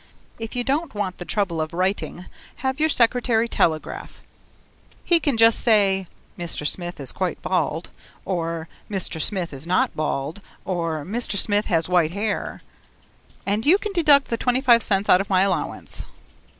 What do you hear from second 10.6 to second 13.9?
or Mr. Smith has white hair. And you